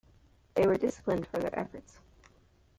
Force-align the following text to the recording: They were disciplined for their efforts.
They 0.55 0.65
were 0.65 0.77
disciplined 0.77 1.27
for 1.27 1.37
their 1.37 1.53
efforts. 1.55 1.99